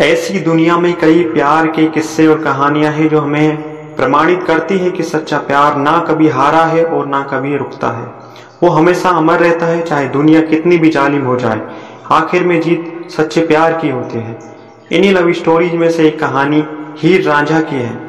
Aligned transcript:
ऐसी 0.00 0.40
दुनिया 0.40 0.78
में 0.78 0.98
कई 0.98 1.24
प्यार 1.24 1.66
के 1.66 1.86
किस्से 1.86 2.26
और 2.26 2.38
कहानियाँ 2.38 2.92
हैं 2.92 3.08
जो 3.08 3.20
हमें 3.20 3.56
प्रमाणित 3.96 4.42
करती 4.42 4.78
है 4.78 4.90
कि 4.90 5.02
सच्चा 5.02 5.38
प्यार 5.38 5.76
ना 5.76 5.98
कभी 6.08 6.28
हारा 6.28 6.64
है 6.64 6.84
और 6.84 7.06
ना 7.06 7.22
कभी 7.22 7.56
रुकता 7.56 7.88
है। 7.88 8.06
वो 8.62 8.68
हमेशा 8.68 9.10
अमर 9.10 9.38
रहता 9.38 9.66
है, 9.66 9.82
चाहे 9.82 10.08
दुनिया 10.08 10.40
कितनी 10.40 10.78
भी 10.78 10.88
जालिम 10.88 11.22
हो 11.22 11.36
जाए। 11.36 11.60
आखिर 12.10 12.44
में 12.44 12.60
जीत 12.60 13.08
सच्चे 13.10 13.40
प्यार 13.40 13.72
की 13.72 13.88
होती 13.88 14.18
है। 14.18 14.38
इन्हीं 14.92 15.12
लव 15.12 15.32
स्टोरीज 15.32 15.74
में 15.74 15.90
से 15.90 16.08
एक 16.08 16.20
कहानी 16.20 16.64
हीर 16.98 17.28
रांझा 17.28 17.60
की 17.60 17.76
है, 17.76 18.00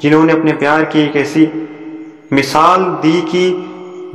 जिन्होंने 0.00 0.32
अपने 0.32 0.52
प्यार 0.52 0.84
की 0.84 1.00
एक 1.00 1.16
ऐसी 1.16 1.68
मिसाल 2.32 2.84
दी 2.84 3.20
कि 3.20 3.50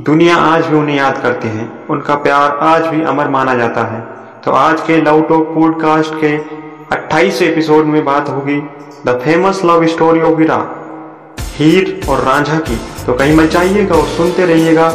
दुनिया 0.02 0.36
आज 0.36 0.66
भी 0.66 0.76
उन्हें 0.76 0.96
याद 0.96 1.22
करती 1.22 1.48
है। 1.48 1.72
उनका 1.90 2.14
प्यार 2.14 2.58
आज 2.60 2.86
भी 2.86 3.02
अमर 3.02 3.28
माना 3.28 3.54
जाता 3.54 3.84
है। 3.84 4.00
तो 4.44 4.50
आज 4.50 4.80
के 4.80 4.96
लव 4.96 5.22
टॉक 5.22 5.54
पॉडकास्ट 5.54 6.14
के 6.14 6.62
28 6.92 7.40
एपिसोड 7.42 7.86
में 7.86 8.04
बात 8.04 8.28
होगी 8.28 8.56
the 9.06 9.18
famous 9.24 9.60
love 9.64 9.86
story 9.86 10.20
of 10.20 10.38
Heera, 10.40 10.56
Heer 11.54 12.00
और 12.08 12.20
रांझा 12.24 12.58
की। 12.58 12.76
तो 13.06 13.14
कहीं 13.14 13.36
मत 13.36 13.50
जाइएगा 13.50 13.94
और 13.94 14.06
सुनते 14.08 14.46
रहिएगा 14.46 14.88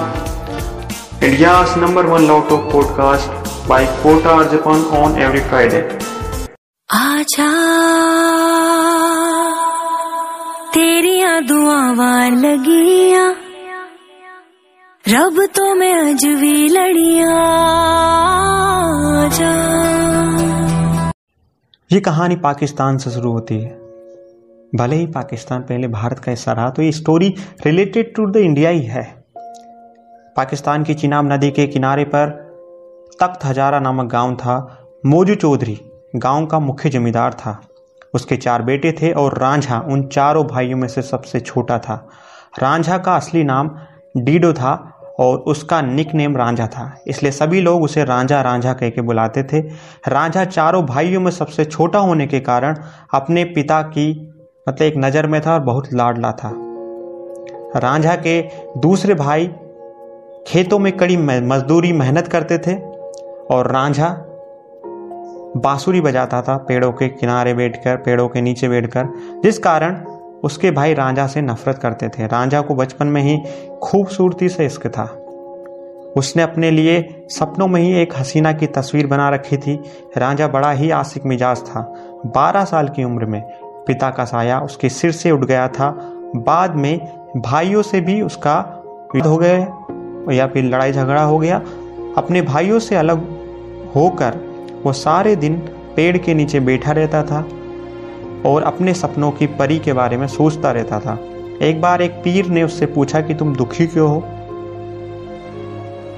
India 1.23 1.53
number 1.77 2.05
one 2.05 2.27
love 2.27 2.41
talk 2.49 2.69
podcast 2.71 3.67
by 3.69 3.85
Kota 4.03 4.35
अर्जपन 4.35 4.83
on 4.97 5.17
every 5.21 5.39
Friday. 5.39 5.81
आजा 6.89 7.49
तेरिया 10.73 11.39
दुआवां 11.39 12.31
लगिया, 12.35 13.25
रब 15.05 15.45
तो 15.55 15.73
मैं 15.75 15.93
अज 16.03 16.25
भी 16.39 16.55
लड़िया 16.69 17.35
ये 21.91 21.99
कहानी 21.99 22.35
पाकिस्तान 22.35 22.97
से 22.97 23.11
शुरू 23.11 23.31
होती 23.31 23.59
है। 23.61 23.69
भले 24.75 24.95
ही 24.95 25.05
पाकिस्तान 25.07 25.61
पहले 25.61 25.87
भारत 25.87 26.19
का 26.19 26.31
हिस्सा 26.31 26.51
रहा 26.51 26.69
तो 26.69 26.81
ये 26.81 26.91
story 26.91 27.35
related 27.65 28.13
to 28.15 28.25
the 28.25 28.35
India 28.35 28.69
ही 28.69 28.81
है। 28.81 29.03
पाकिस्तान 30.35 30.83
की 30.83 30.93
चिनाब 30.93 31.31
नदी 31.31 31.51
के 31.51 31.67
किनारे 31.67 32.03
पर 32.03 32.29
तख्त 33.21 33.45
हजारा 33.45 33.79
नामक 33.79 34.11
गाँव 34.11 34.35
था। 34.35 34.83
मोजू 35.05 35.35
चौधरी 35.35 35.79
गाँव 36.15 36.45
का 36.45 36.59
मुख्य 36.59 36.89
जमींदार 36.89 37.33
था। 37.33 37.61
उसके 38.13 38.37
चार 38.37 38.61
बेटे 38.61 38.91
थे 38.91 39.11
और 39.11 39.37
रांझा 39.37 39.79
उन 39.79 40.07
चारों 40.07 40.47
भाइयों 40.47 40.77
में 40.77 40.87
से 40.87 41.01
सबसे 41.01 41.39
छोटा 41.39 41.79
था। 41.79 42.09
रांझा 42.59 42.97
का 42.97 43.15
असली 43.15 43.43
नाम 43.43 43.77
डीडो 44.17 44.53
था। 44.53 44.96
और 45.19 45.37
उसका 45.37 45.81
निक 45.81 46.13
नेम 46.13 46.35
रांझा 46.37 46.67
था। 46.67 46.91
इसलिए 47.07 47.31
सभी 47.31 47.61
लोग 47.61 47.83
उसे 47.83 48.03
रांझा 48.03 48.41
रांझा 48.41 48.73
कह 48.73 48.89
के 48.89 49.01
बुलाते 49.01 49.43
थे। 49.43 49.59
रांझा 50.07 50.43
चारों 50.45 50.83
भाइयों 50.85 51.21
में 51.21 51.31
सबसे 51.31 51.65
छोटा 51.65 51.99
होने 51.99 52.27
के 52.27 52.39
कारण 52.39 52.75
अपने 53.13 53.43
पिता 53.45 53.81
की 53.81 54.11
मतलब 54.69 54.81
एक 54.81 54.93
नज़र 54.97 55.27
में 55.27 55.39
था 55.41 55.53
और 55.53 55.59
बहुत 55.59 55.93
लाडला 55.93 56.31
था। 56.31 56.51
रांझा 57.75 58.15
के 58.15 58.41
दूसरे 58.79 59.13
भाई 59.13 59.47
खेतों 60.47 60.79
में 60.79 60.91
कड़ी 60.97 61.17
मजदूरी 61.17 61.91
मेहनत 61.93 62.27
करते 62.27 62.57
थे 62.57 62.75
और 63.55 63.71
रांझा 63.71 64.09
बांसुरी 65.57 66.01
बजाता 66.01 66.41
था 66.41 66.55
पेड़ों 66.57 66.91
के 66.91 67.07
किनारे 67.07 67.53
बैठकर, 67.53 67.95
पेड़ों 67.95 68.27
के 68.27 68.41
नीचे 68.41 68.69
बैठकर, 68.69 69.07
जिस 69.43 69.59
कारण 69.59 69.95
उसके 70.43 70.71
भाई 70.71 70.93
रांझा 70.93 71.27
से 71.27 71.41
नफरत 71.41 71.77
करते 71.77 72.09
थे। 72.09 72.27
रांझा 72.27 72.61
को 72.61 72.75
बचपन 72.75 73.07
में 73.07 73.21
ही 73.21 73.37
खूबसूरती 73.83 74.49
से 74.49 74.65
इश्क 74.65 74.87
था। 74.87 75.05
उसने 76.17 76.43
अपने 76.43 76.71
लिए 76.71 77.25
सपनों 77.29 77.67
में 77.67 77.81
ही 77.81 77.93
एक 77.93 78.13
हसीना 78.17 78.51
की 78.53 78.67
तस्वीर 78.67 79.07
बना 79.07 79.29
रखी 79.29 79.57
थी। 79.57 79.79
रांझा 80.17 80.47
बड़ा 80.47 80.71
ही 80.71 80.89
आशिक 80.91 81.25
मिजाज 81.25 81.61
था। 81.61 81.81
बारह 82.25 82.65
साल 82.65 82.89
की 82.89 83.03
उम्र 83.03 83.25
में 83.25 83.41
पिता 83.87 84.09
का 84.09 84.25
साया 84.25 84.59
उसके 84.59 84.89
सिर 84.89 85.11
से 85.11 85.31
उठ 85.31 85.45
गया 85.45 85.67
था। 85.67 85.89
बाद 86.35 86.75
में 86.75 86.99
भाइयों 87.37 87.81
से 87.81 88.01
भी 88.01 88.21
उसका 88.21 88.55
हो 89.25 89.37
गए 89.37 89.57
या 90.35 90.47
फिर 90.47 90.63
लड़ाई 90.63 90.91
झगड़ा 90.91 91.23
हो 91.23 91.37
गया। 91.39 91.57
अपने 92.17 92.41
भाइयों 92.41 92.79
से 92.79 92.95
अलग 92.95 93.27
होकर 93.95 94.37
वो 94.83 94.93
सारे 94.93 95.35
दिन 95.35 95.57
पेड़ 95.95 96.17
के 96.17 96.33
नीचे 96.33 96.59
बैठा 96.59 96.91
रहता 96.91 97.23
था। 97.23 97.47
और 98.45 98.63
अपने 98.63 98.93
सपनों 98.93 99.31
की 99.31 99.47
परी 99.47 99.79
के 99.79 99.93
बारे 99.93 100.17
में 100.17 100.27
सोचता 100.27 100.71
रहता 100.71 100.99
था। 100.99 101.19
एक 101.61 101.81
बार 101.81 102.01
एक 102.01 102.11
पीर 102.11 102.45
ने 102.45 102.63
उससे 102.63 102.85
पूछा 102.85 103.21
कि 103.21 103.33
तुम 103.33 103.55
दुखी 103.55 103.87
क्यों 103.87 104.09
हो? 104.09 104.23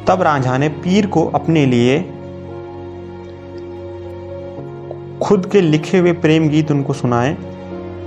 तब 0.07 0.21
रांझा 0.21 0.57
ने 0.57 0.69
पीर 0.69 1.07
को 1.07 1.25
अपने 1.25 1.65
लिए 1.65 1.99
खुद 5.21 5.45
के 5.45 5.61
लिखे 5.61 5.97
हुए 5.97 6.11
प्रेम 6.11 6.49
गीत 6.49 6.71
उनको 6.71 6.93
सुनाए, 6.93 7.37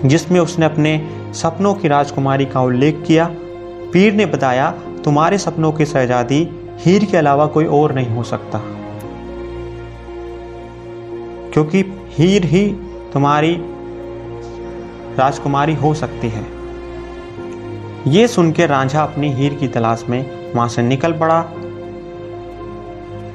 जिसमें 0.05 0.41
उसने 0.41 0.67
अपने 0.67 1.09
सपनों 1.33 1.75
की 1.75 1.89
राजकुमारी 1.89 2.45
का 2.45 2.61
उल्लेख 2.61 3.05
किया। 3.07 3.31
पीर 3.93 4.13
ने 4.13 4.27
बताया, 4.27 4.71
तुम्हारे 5.05 5.39
सपनों 5.39 5.73
की 5.73 5.87
शहजादी 5.87 6.49
हीर 6.79 7.05
के 7.05 7.17
अलावा 7.17 7.47
कोई 7.47 7.65
और 7.65 7.95
नहीं 7.95 8.09
हो 8.09 8.23
सकता। 8.23 8.61
क्योंकि 11.53 12.03
हीर 12.09 12.45
ही 12.45 12.69
तुम्हारी 13.13 13.63
राजकुमारी 15.19 15.75
हो 15.75 15.93
सकती 15.95 16.29
है। 16.29 16.45
ये 18.09 18.27
सुनकर 18.29 18.69
रांझा 18.69 19.03
अपनी 19.03 19.33
हीर 19.33 19.55
की 19.55 19.69
तलाश 19.69 20.05
में 20.09 20.53
वहाँ 20.55 20.69
से 20.69 20.83
निकल 20.83 21.13
पड़ा 21.13 21.41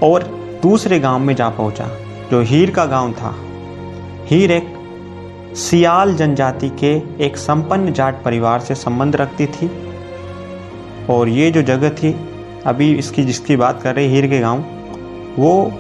और 0.03 0.23
दूसरे 0.63 0.99
गाँव 0.99 1.19
में 1.19 1.35
जा 1.35 1.49
पहुँचा, 1.49 1.89
जो 2.31 2.41
हीर 2.41 2.71
का 2.71 2.85
गाँव 2.85 3.11
था। 3.11 3.35
हीर 4.25 4.51
एक 4.51 4.75
सियाल 5.57 6.15
जनजाति 6.15 6.69
के 6.79 6.93
एक 7.25 7.37
संपन्न 7.37 7.91
जाट 7.93 8.23
परिवार 8.23 8.59
से 8.59 8.75
संबंध 8.75 9.15
रखती 9.15 9.45
थी 9.47 9.69
और 11.09 11.29
ये 11.29 11.49
जो 11.51 11.61
जगह 11.61 11.89
थी, 11.89 12.15
अभी 12.65 12.93
इसकी 12.93 13.23
जिसकी 13.23 13.55
बात 13.55 13.81
कर 13.81 13.95
रहे 13.95 14.07
हीर 14.07 14.27
के 14.27 14.39
गाँव, 14.39 14.63
वो 15.37 15.71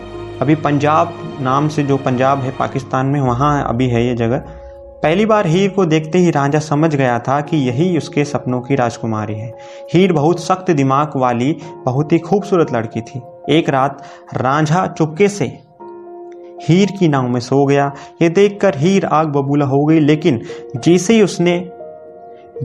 अभी 0.41 0.55
पंजाब 0.55 1.13
नाम 1.41 1.67
से 1.67 1.83
जो 1.83 1.97
पंजाब 1.97 2.39
है, 2.39 2.51
पाकिस्तान 2.51 3.05
में, 3.05 3.19
वहाँ 3.21 3.63
अभी 3.69 3.87
है 3.87 4.05
ये 4.05 4.15
जगह। 4.15 4.43
पहली 5.03 5.25
बार 5.25 5.47
हीर 5.47 5.69
को 5.69 5.85
देखते 5.85 6.17
ही 6.17 6.31
रांझा 6.31 6.59
समझ 6.59 6.95
गया 6.95 7.19
था 7.19 7.41
कि 7.41 7.57
यही 7.57 7.97
उसके 7.97 8.23
सपनों 8.25 8.61
की 8.61 8.75
राजकुमारी 8.75 9.35
है। 9.35 9.51
हीर 9.93 10.13
बहुत 10.13 10.39
सख्त 10.39 10.71
दिमाग 10.71 11.11
वाली, 11.15 11.57
बहुत 11.85 12.11
ही 12.11 12.19
खूबसूरत 12.19 12.73
लड़की 12.73 13.01
थी। 13.01 13.21
एक 13.49 13.69
रात, 13.69 14.03
रांझा 14.33 14.85
चुपके 14.87 15.27
से 15.27 15.45
हीर 16.63 16.91
की 16.99 17.07
नाव 17.07 17.27
में 17.27 17.39
सो 17.39 17.65
गया। 17.65 17.91
ये 18.21 18.29
देखकर 18.29 18.77
हीर 18.77 19.05
आग 19.05 19.27
बबूला 19.27 19.65
हो 19.65 19.85
गई, 19.85 19.99
लेकिन 19.99 20.41
जैसे 20.75 21.13
ही 21.13 21.21
उसने 21.21 21.71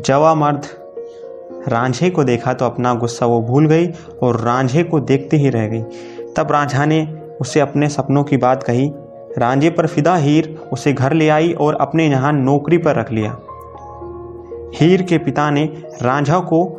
जवा 0.06 0.34
मर्द 0.34 0.66
रांझे 1.68 2.10
को 2.10 2.24
देखा 2.24 2.52
तो 2.52 2.64
अपना 2.64 2.94
गुस्सा 2.94 3.26
वो 3.26 3.40
भूल 3.40 3.66
गई 3.66 3.86
और 4.22 4.40
रांझे 4.40 4.82
को 4.82 5.00
देखते 5.00 5.36
ही 5.36 5.48
रह 5.48 5.66
गई। 5.66 5.82
तब 6.36 6.52
रांझा 6.52 6.84
ने 6.84 7.06
उसे 7.40 7.60
अपने 7.60 7.88
सपनों 7.88 8.24
की 8.24 8.36
बात 8.36 8.62
कही 8.62 8.90
रांझे 9.38 9.70
पर 9.70 9.86
फिदा 9.86 10.16
हीर 10.16 10.58
उसे 10.72 10.92
घर 10.92 11.12
ले 11.12 11.28
आई 11.28 11.52
और 11.52 11.74
अपने 11.74 12.08
यहाँ 12.08 12.32
नौकरी 12.32 12.78
पर 12.78 12.94
रख 12.94 13.12
लिया। 13.12 13.38
हीर 14.74 15.02
के 15.02 15.18
पिता 15.18 15.50
ने 15.50 15.64
रांझा 16.02 16.38
को 16.38 16.78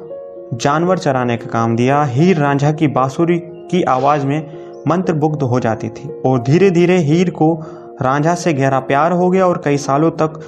जानवर 0.53 0.97
चराने 0.97 1.37
का 1.37 1.45
काम 1.45 1.75
दिया। 1.75 2.03
हीर 2.03 2.37
रांझा 2.37 2.71
की 2.71 2.87
बांसुरी 2.87 3.37
की 3.39 3.83
आवाज़ 3.83 4.25
में 4.25 4.57
मंत्रमुग्ध 4.87 5.43
हो 5.43 5.59
जाती 5.59 5.89
थी 5.89 6.09
और 6.25 6.39
धीरे 6.39 6.69
धीरे 6.71 6.97
हीर 6.97 7.29
को 7.29 7.63
रांझा 8.01 8.35
से 8.35 8.53
गहरा 8.53 8.79
प्यार 8.79 9.11
हो 9.11 9.29
गया 9.29 9.47
और 9.47 9.61
कई 9.65 9.77
सालों 9.77 10.11
तक 10.11 10.39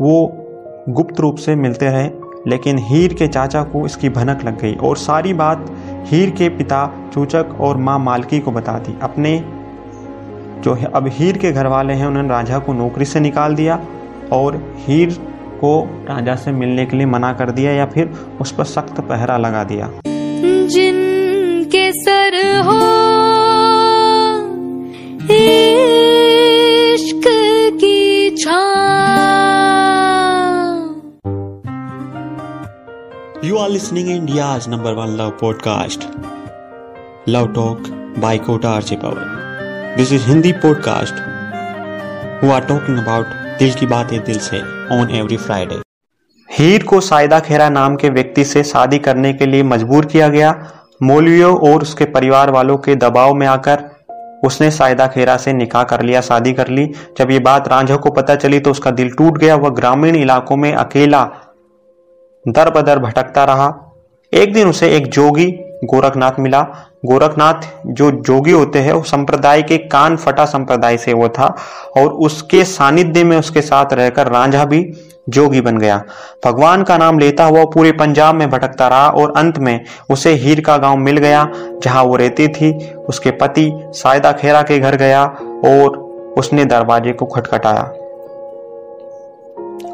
वो 0.00 0.32
गुप्त 0.88 1.20
रूप 1.20 1.36
से 1.36 1.54
मिलते 1.54 1.86
रहे। 1.86 2.10
लेकिन 2.46 2.78
हीर 2.78 3.14
के 3.14 3.26
चाचा 3.26 3.62
को 3.62 3.86
इसकी 3.86 4.08
भनक 4.08 4.44
लग 4.44 4.60
गई 4.60 4.74
और 4.74 4.96
सारी 4.96 5.34
बात 5.34 5.66
हीर 6.06 6.30
के 6.30 6.48
पिता, 6.48 7.10
चूचक 7.14 7.46
और 7.60 7.76
माँ 7.76 7.98
मालकी 7.98 8.38
को 8.38 8.50
बता 8.50 8.72
दी। 8.72 8.98
अपने 9.02 9.44
जो 10.64 10.76
अब 10.94 11.06
हीर 11.08 11.38
के 11.38 11.52
घर 11.52 11.66
वाले 11.66 11.92
हैं 11.92 12.06
उन्होंने 12.06 12.28
राजा 12.28 12.58
को 12.58 12.72
नौकरी 12.72 13.04
से 13.04 13.20
निकाल 13.20 13.54
दिया 13.54 13.80
और 14.32 14.56
हीर 14.78 15.14
को 15.60 15.72
राजा 16.08 16.34
से 16.34 16.52
मिलने 16.52 16.86
के 16.86 16.96
लिए 16.96 17.06
मना 17.06 17.32
कर 17.32 17.50
दिया 17.50 17.72
या 17.72 17.86
फिर 17.86 18.14
उस 18.40 18.52
पर 18.52 18.64
सख्त 18.64 19.00
पहरा 19.00 19.36
लगा 19.36 19.64
दिया। 19.64 19.90
जिनके 20.66 21.90
सर 21.92 22.36
हो 22.68 22.80
इश्क 25.34 27.22
की 27.80 28.02
You 33.44 33.56
are 33.58 33.70
listening 33.70 34.08
India's 34.08 34.66
number 34.72 34.92
one 34.96 35.16
love 35.20 35.32
podcast, 35.40 36.04
Love 37.26 37.52
Talk 37.54 37.94
by 38.24 38.36
Kota 38.48 38.68
Archie 38.78 39.00
Power. 39.06 39.41
This 39.96 40.10
is 40.10 40.22
Hindi 40.24 40.50
podcast. 40.52 41.18
Who 42.40 42.50
are 42.50 42.60
talking 42.68 42.98
about 43.00 43.32
दिल 43.58 43.72
की 43.74 43.86
बातें 43.86 44.22
दिल 44.24 44.38
से 44.38 44.60
ऑन 44.96 45.10
एवरी 45.10 45.36
फ्राइडे 45.36 45.74
हीर 46.48 46.82
को 46.82 47.00
साइदा 47.00 47.40
खेरा 47.40 47.68
नाम 47.68 47.96
के 47.96 48.08
व्यक्ति 48.10 48.44
से 48.44 48.62
शादी 48.62 48.98
करने 48.98 49.32
के 49.32 49.46
लिए 49.46 49.62
मजबूर 49.62 50.06
किया 50.06 50.28
गया। 50.28 50.54
मौलवियों 51.02 51.54
और 51.70 51.82
उसके 51.82 52.04
परिवार 52.04 52.50
वालों 52.50 52.76
के 52.76 52.94
दबाव 52.94 53.34
में 53.34 53.46
आकर 53.46 53.82
उसने 54.44 54.70
सायदा 54.70 55.06
खेरा 55.06 55.36
से 55.36 55.52
निकाह 55.52 55.82
कर 55.82 56.02
लिया, 56.02 56.20
शादी 56.20 56.52
कर 56.52 56.68
ली। 56.68 56.86
जब 57.18 57.30
ये 57.30 57.38
बात 57.38 57.68
रांझा 57.68 57.96
को 57.96 58.10
पता 58.10 58.34
चली 58.36 58.60
तो 58.60 58.70
उसका 58.70 58.90
दिल 58.90 59.10
टूट 59.10 59.38
गया। 59.38 59.56
वह 59.56 59.70
ग्रामीण 59.70 60.16
इलाकों 60.16 60.56
में 60.56 60.72
अकेला 60.72 61.24
दर 62.44 62.70
बदर 62.70 62.98
भटकता 62.98 63.44
रहा। 63.44 63.68
एक 64.32 64.52
दिन 64.52 64.68
उसे 64.68 64.96
एक 64.96 65.10
जोगी 65.10 65.50
गोरखनाथ 65.84 66.32
मिला। 66.38 66.60
गोरखनाथ 67.04 67.68
जो 67.86 68.10
जोगी 68.10 68.50
होते 68.50 68.78
हैं, 68.78 68.92
वो 68.92 69.02
संप्रदाय 69.02 69.62
के 69.62 69.78
कान 69.78 70.16
फटा 70.16 70.44
संप्रदाय 70.44 70.96
से 70.96 71.12
वो 71.12 71.28
था 71.28 71.56
और 71.98 72.08
उसके 72.08 72.64
सानिध्य 72.64 73.24
में 73.24 73.36
उसके 73.36 73.60
साथ 73.60 73.92
रहकर 73.92 74.26
रांझा 74.26 74.64
भी 74.64 74.92
जोगी 75.28 75.60
बन 75.60 75.78
गया। 75.78 76.02
भगवान 76.44 76.82
का 76.82 76.98
नाम 76.98 77.18
लेता 77.18 77.44
हुआ 77.44 77.64
पूरे 77.64 77.92
पंजाब 77.92 78.34
में 78.34 78.50
भटकता 78.50 78.88
रहा 78.88 79.08
और 79.08 79.32
अंत 79.36 79.58
में 79.58 79.84
उसे 80.10 80.32
हीर 80.32 80.60
का 80.60 80.76
गाँव 80.76 80.96
मिल 80.96 81.16
गया, 81.16 81.48
जहाँ 81.82 82.02
वो 82.04 82.16
रहती 82.16 82.48
थी। 82.48 82.94
उसके 83.08 83.30
पति 83.30 83.70
सायदा 83.84 84.32
खेरा 84.32 84.62
के 84.62 84.78
घर 84.78 84.96
गया 84.96 85.24
और 85.64 85.96
उसने 86.38 86.64
दरवाजे 86.64 87.12
को 87.12 87.26
खटखटाया। 87.26 87.92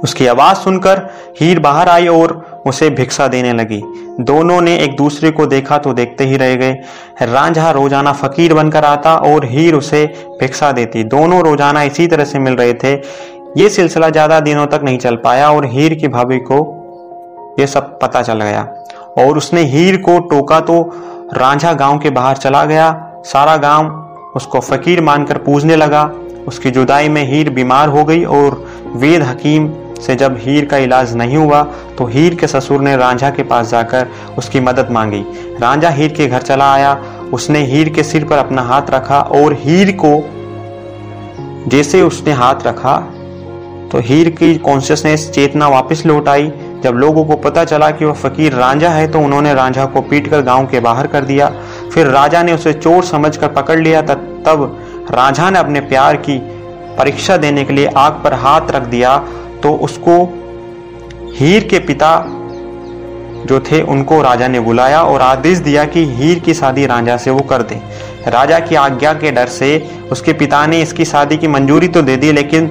उसकी 0.05 0.27
आवाज़ 0.27 0.57
सुनकर 0.57 0.99
हीर 1.41 1.61
बाहर 1.61 1.89
आई 1.89 2.07
और 2.09 2.58
उसे 2.69 2.89
भिक्षा 2.91 3.27
देने 3.29 3.53
लगी। 3.53 3.81
दोनों 4.23 4.61
ने 4.61 4.77
एक 4.77 4.97
दूसरे 4.97 5.31
को 5.31 5.47
देखा 5.47 5.79
तो 5.79 5.93
देखते 5.93 6.25
ही 6.25 6.37
रह 6.37 6.55
गए। 6.55 6.73
रांझा 7.23 7.71
रोज़ाना 7.71 8.13
फकीर 8.15 8.55
बनकर 8.55 8.85
आता 8.85 9.15
और 9.17 9.45
हीर 9.47 9.75
उसे 9.75 10.05
भिक्षा 10.41 10.71
देती। 10.73 11.05
दोनों 11.07 11.43
रोज़ाना 11.43 11.83
इसी 11.83 12.07
तरह 12.07 12.25
से 12.25 12.39
मिल 12.39 12.55
रहे 12.55 12.75
थे। 12.75 12.95
ये 13.57 13.69
सिलसिला 13.69 14.09
ज़्यादा 14.11 14.41
दिनों 14.41 14.67
तक 14.67 14.81
नहीं 14.85 14.99
चल 14.99 15.17
पाया 15.17 15.51
और 15.51 15.67
हीर 15.67 15.95
की 15.95 16.09
भाभी 16.09 16.39
को 16.43 16.65
यह 17.61 17.67
सब 17.67 17.99
पता 17.99 18.23
चल 18.23 18.43
गया। 18.43 18.63
और 19.19 19.37
उसने 19.37 19.63
हीर 19.67 19.97
को 20.03 20.19
टोका 20.29 20.61
तो 20.61 20.83
रांझा 21.35 21.73
गाँव 21.75 21.99
के 21.99 22.11
बाहर 22.11 22.37
चला 22.37 22.65
गया। 22.65 22.91
सारा 23.25 23.57
गाँव 23.57 24.33
उसको 24.37 24.61
फकीर 24.61 25.01
मानकर 25.01 25.39
पूजने 25.39 25.77
लगा। 25.77 26.05
उसकी 26.49 26.71
जुदाई 26.71 27.09
में 27.09 27.23
हीर 27.25 27.51
बीमार 27.51 27.89
हो 27.89 28.05
गई 28.05 28.25
और 28.25 28.65
वेद 28.97 29.23
हकीम 29.23 29.69
से 30.01 30.15
जब 30.15 30.37
हीर 30.41 30.65
का 30.65 30.77
इलाज 30.77 31.15
नहीं 31.17 31.37
हुआ 31.37 31.63
तो 31.99 32.07
हीर 32.07 32.35
के 32.35 32.47
ससुर 32.47 32.81
ने 32.81 32.97
रांझा 32.97 33.31
के 33.31 33.43
पास 33.43 33.71
जाकर 33.71 34.09
उसकी 34.39 34.61
मदद 34.61 34.91
मांगी। 34.91 35.25
रांझा 35.61 35.91
हीर 35.91 36.13
के 36.13 36.27
घर 36.27 36.43
चला 36.43 36.73
आया। 36.73 36.93
उसने 37.33 37.65
हीर 37.65 37.89
के 37.89 38.03
सिर 38.03 38.25
पर 38.25 38.39
अपना 38.39 38.63
हाथ 38.63 38.91
रखा 38.91 39.21
और 39.21 39.55
हीर 39.61 39.97
को 40.05 40.17
जैसे 41.71 42.03
उसने 42.03 42.33
हाथ 42.33 42.67
रखा 42.67 42.97
तो 43.93 43.99
हीर 43.99 44.29
की 44.31 44.55
कॉन्शियसनेस 44.57 45.31
चेतना 45.31 45.69
वापस 45.69 46.03
लौट 46.07 46.29
आई। 46.29 46.51
जब 46.83 46.95
लोगों 46.95 47.25
को 47.25 47.37
पता 47.39 47.65
चला 47.65 47.91
कि 47.91 48.05
वह 48.05 48.13
फकीर 48.15 48.53
रांझा 48.53 48.89
है 48.89 49.07
तो 49.09 49.21
उन्होंने 49.21 49.55
रांझा 49.55 49.85
को 49.85 50.01
पीटकर 50.01 50.43
गाँव 50.43 50.67
के 50.67 50.81
बाहर 50.81 51.07
कर 51.07 51.25
दिया। 51.25 51.51
फिर 51.95 52.07
राजा 52.07 52.43
ने 52.43 52.53
उसे 52.53 52.73
चोर 52.73 53.05
समझकर 53.05 53.49
पकड़ 53.53 53.79
लिया। 53.81 54.03
तब 54.03 54.77
रांझा 55.11 55.49
ने 55.51 55.59
अपने 55.59 55.81
प्यार 55.83 56.17
की 56.19 56.39
परीक्षा 56.99 57.37
देने 57.37 57.65
के 57.65 57.73
लिए 57.73 57.87
आग 57.97 58.21
पर 58.25 58.35
हाथ 58.35 58.71
रख 58.71 58.83
दिया। 58.87 59.17
तो 59.63 59.73
उसको 59.75 60.19
हीर 61.37 61.65
के 61.65 61.79
पिता 61.79 62.11
जो 63.41 63.59
थे, 63.61 63.81
उनको 63.83 64.21
राजा 64.23 64.49
ने 64.49 64.61
बुलाया 64.61 65.03
और 65.03 65.21
आदेश 65.21 65.59
दिया 65.59 65.85
कि 65.85 66.05
हीर 66.07 66.39
की 66.39 66.55
शादी 66.55 66.87
राजा 66.87 67.17
से 67.17 67.31
वो 67.31 67.41
कर 67.43 67.63
दे। 67.63 67.81
राजा 68.29 68.59
की 68.61 68.75
आज्ञा 68.75 69.13
के 69.15 69.31
डर 69.31 69.47
से 69.49 69.71
उसके 70.13 70.33
पिता 70.33 70.67
ने 70.67 70.81
इसकी 70.83 71.05
शादी 71.05 71.37
की 71.37 71.49
मंजूरी 71.49 71.89
तो 71.89 72.03
दे 72.03 72.17
दी, 72.17 72.33
लेकिन 72.33 72.71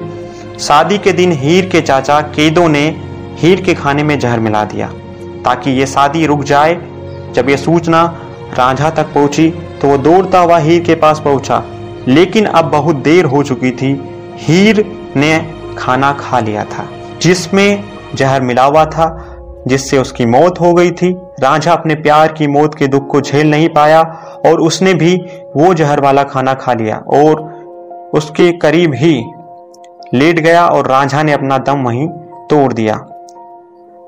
शादी 0.60 0.98
के 0.98 1.12
दिन 1.12 1.32
हीर 1.32 1.68
के 1.68 1.80
चाचा 1.80 2.20
केदो 2.30 2.66
ने 2.68 2.86
हीर 3.38 3.60
के 3.60 3.74
खाने 3.74 4.02
में 4.02 4.18
जहर 4.18 4.40
मिला 4.40 4.64
दिया, 4.64 4.86
ताकि 5.44 5.70
ये 5.70 5.86
शादी 5.86 6.26
रुक 6.26 6.42
जाए। 6.44 6.74
जब 7.34 7.48
यह 7.48 7.56
सूचना 7.56 8.04
रांझा 8.54 8.90
तक 8.90 9.12
पहुँची 9.14 9.50
तो 9.80 9.88
वो 9.88 9.98
दौड़ता 9.98 10.38
हुआ 10.40 10.58
हीर 10.58 10.82
के 10.84 10.94
पास 10.94 11.20
पहुँचा। 11.20 11.62
लेकिन 12.08 12.44
अब 12.46 12.64
बहुत 12.64 12.96
देर 12.98 13.24
हो 13.24 13.42
चुकी 13.42 13.70
थी। 13.72 13.92
हीर 14.38 14.84
ने 15.16 15.36
खाना 15.78 16.12
खा 16.12 16.40
लिया 16.40 16.64
था, 16.64 16.86
जिसमें 17.22 17.84
जहर 18.14 18.42
मिला 18.42 18.64
हुआ 18.64 18.84
था, 18.84 19.08
जिससे 19.66 19.98
उसकी 19.98 20.26
मौत 20.26 20.60
हो 20.60 20.72
गई 20.74 20.90
थी। 20.90 21.10
राजा 21.40 21.72
अपने 21.72 21.94
प्यार 21.94 22.32
की 22.32 22.46
मौत 22.46 22.74
के 22.74 22.86
दुख 22.86 23.06
को 23.06 23.20
झेल 23.20 23.50
नहीं 23.50 23.68
पाया 23.68 24.02
और 24.46 24.60
उसने 24.60 24.94
भी 24.94 25.14
वो 25.56 25.72
जहर 25.74 26.00
वाला 26.00 26.22
खाना 26.22 26.54
खा 26.54 26.72
लिया 26.72 26.96
और 27.14 27.42
उसके 28.14 28.50
करीब 28.52 28.94
ही 28.94 29.14
लेट 30.14 30.38
गया 30.40 30.66
और 30.66 30.86
रांझा 30.86 31.22
ने 31.22 31.32
अपना 31.32 31.58
दम 31.58 31.82
वहीं 31.84 32.08
तोड़ 32.50 32.72
दिया। 32.72 32.94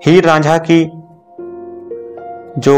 हीर 0.06 0.24
रांझा 0.24 0.56
की 0.58 0.84
जो 2.58 2.76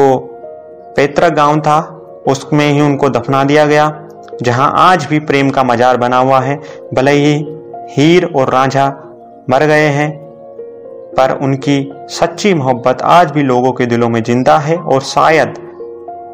पैतृक 0.96 1.32
गाँव 1.32 1.60
था, 1.60 1.80
उसमें 2.28 2.68
ही 2.70 2.80
उनको 2.80 3.08
दफना 3.08 3.44
दिया 3.44 3.66
गया, 3.66 3.90
जहाँ 4.42 4.72
आज 4.76 5.04
भी 5.04 5.18
प्रेम 5.20 5.50
का 5.50 5.62
मजार 5.64 5.96
बना 5.96 6.18
हुआ 6.18 6.40
है। 6.40 6.56
भले 6.94 7.12
ही 7.12 7.38
हीर 7.90 8.24
और 8.36 8.50
रांझा 8.50 8.86
मर 9.50 9.66
गए 9.66 9.88
हैं, 9.88 10.10
पर 11.12 11.38
उनकी 11.42 11.92
सच्ची 12.10 12.52
मोहब्बत 12.54 13.02
आज 13.02 13.30
भी 13.30 13.42
लोगों 13.42 13.72
के 13.72 13.86
दिलों 13.86 14.08
में 14.08 14.22
ज़िंदा 14.22 14.58
है 14.58 14.76
और 14.76 15.00
शायद 15.00 15.54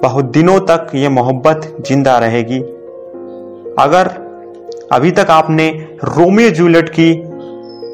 बहुत 0.03 0.25
दिनों 0.25 0.59
तक 0.61 0.91
ये 0.95 1.09
मोहब्बत 1.09 1.77
ज़िंदा 1.89 2.19
रहेगी। 2.19 2.59
अगर 3.79 4.11
अभी 4.93 5.11
तक 5.11 5.31
आपने 5.31 5.69
रोमियो 6.05 6.51
जूलियट 6.51 6.89
की 6.89 7.11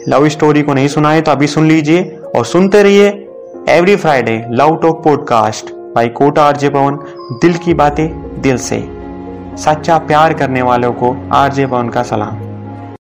लव 0.09 0.29
स्टोरी 0.29 0.63
को 0.63 0.75
नहीं 0.75 0.89
सुना 0.89 1.13
है 1.13 1.23
तो 1.23 1.33
अभी 1.33 1.47
सुन 1.47 1.69
लीजिए 1.69 2.03
और 2.37 2.45
सुनते 2.45 2.83
रहिए 2.83 3.09
every 3.69 3.97
Friday 3.97 4.43
love 4.51 4.77
talk 4.77 5.03
podcast 5.05 5.73
by 5.95 6.09
Kota 6.11 6.43
RJ 6.43 6.69
Pawan. 6.69 6.99
दिल 7.43 7.55
की 7.57 7.75
बातें 7.75 8.09
दिल 8.41 8.57
से। 8.59 8.85
सच्चा 9.59 9.99
प्यार 9.99 10.35
करने 10.35 10.63
वालों 10.63 10.93
को 10.93 11.17
आरजे 11.33 11.67
पवन 11.67 11.89
का 11.89 12.03
सलाम। 12.03 12.44